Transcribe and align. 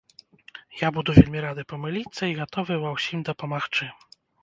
Я 0.85 0.89
буду 0.95 1.15
вельмі 1.19 1.43
рады 1.45 1.67
памыліцца 1.75 2.23
і 2.33 2.37
гатовы 2.43 2.83
ва 2.83 2.97
ўсім 2.99 3.19
дапамагчы. 3.33 3.85